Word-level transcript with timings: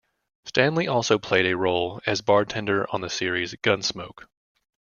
Stanley 0.45 0.87
also 0.87 1.19
played 1.19 1.45
a 1.45 1.55
role 1.55 2.01
as 2.07 2.21
bartender 2.21 2.87
on 2.91 3.01
the 3.01 3.09
series 3.11 3.53
"Gunsmoke". 3.57 4.25